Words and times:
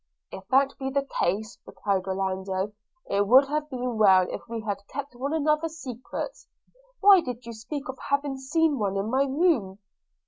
'If 0.31 0.47
that 0.47 0.73
be 0.79 0.89
the 0.89 1.07
case,' 1.19 1.59
replied 1.63 2.07
Orlando, 2.07 2.73
'it 3.07 3.27
would 3.27 3.47
have 3.49 3.69
been 3.69 3.99
well 3.99 4.25
if 4.31 4.41
we 4.49 4.61
had 4.61 4.79
kept 4.87 5.13
one 5.15 5.31
another's 5.31 5.77
secrets. 5.77 6.47
Why 7.01 7.21
did 7.21 7.45
you 7.45 7.53
speak 7.53 7.87
of 7.87 7.99
having 8.09 8.35
seen 8.39 8.79
one 8.79 8.97
in 8.97 9.11
my 9.11 9.25
room?' 9.25 9.77